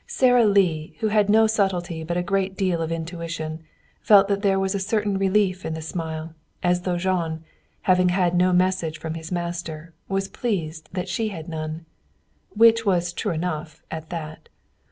Sara 0.07 0.45
Lee, 0.45 0.95
who 0.99 1.09
had 1.09 1.29
no 1.29 1.45
subtlety 1.45 2.03
but 2.03 2.17
a 2.17 2.23
great 2.23 2.57
deal 2.57 2.81
of 2.81 2.91
intuition, 2.91 3.61
felt 4.01 4.27
that 4.29 4.41
there 4.41 4.59
was 4.59 4.73
a 4.73 4.79
certain 4.79 5.19
relief 5.19 5.63
in 5.63 5.75
the 5.75 5.81
smile, 5.83 6.33
as 6.63 6.81
though 6.81 6.97
Jean, 6.97 7.43
having 7.83 8.09
had 8.09 8.33
no 8.33 8.51
message 8.51 8.97
from 8.97 9.13
his 9.13 9.31
master, 9.31 9.93
was 10.09 10.27
pleased 10.27 10.89
that 10.93 11.07
she 11.07 11.27
had 11.27 11.47
none. 11.47 11.85
Which 12.49 12.83
was 12.83 13.13
true 13.13 13.33
enough, 13.33 13.83
at 13.91 14.09
that. 14.09 14.49